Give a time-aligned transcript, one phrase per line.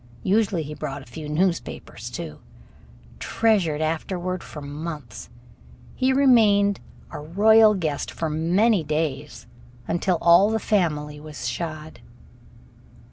[0.23, 2.39] Usually he brought a few newspapers too,
[3.19, 5.29] treasured afterward for months.
[5.93, 6.79] He remained,
[7.11, 9.45] a royal guest, for many days,
[9.87, 11.99] until all the family was shod.